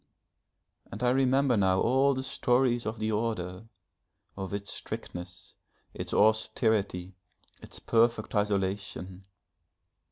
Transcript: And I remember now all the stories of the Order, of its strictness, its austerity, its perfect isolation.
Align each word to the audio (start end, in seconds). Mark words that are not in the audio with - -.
And 0.91 1.03
I 1.03 1.11
remember 1.11 1.55
now 1.55 1.79
all 1.79 2.15
the 2.15 2.23
stories 2.23 2.87
of 2.87 2.97
the 2.97 3.11
Order, 3.11 3.65
of 4.35 4.51
its 4.51 4.73
strictness, 4.73 5.53
its 5.93 6.11
austerity, 6.11 7.13
its 7.61 7.77
perfect 7.77 8.33
isolation. 8.33 9.25